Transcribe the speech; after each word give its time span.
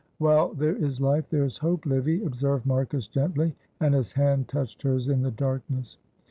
"While 0.17 0.55
there 0.55 0.75
is 0.75 0.99
life 0.99 1.29
there 1.29 1.43
is 1.45 1.57
hope, 1.59 1.85
Livy," 1.85 2.23
observed 2.23 2.65
Marcus, 2.65 3.05
gently; 3.05 3.53
and 3.79 3.93
his 3.93 4.13
hand 4.13 4.47
touched 4.47 4.81
hers 4.81 5.07
in 5.07 5.21
the 5.21 5.29
darkness. 5.29 5.99